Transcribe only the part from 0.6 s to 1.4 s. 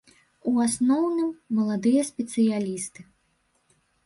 асноўным,